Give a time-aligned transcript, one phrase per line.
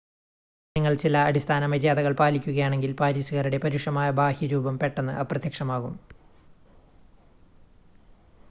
[0.75, 5.95] നിങ്ങൾ ചില അടിസ്ഥാന മര്യാദകൾ പാലിക്കുകയാണെങ്കിൽ പാരീസുകാരുടെ പരുഷമായ ബാഹ്യരൂപം പെട്ടെന്ന് അപ്രത്യക്ഷമാകും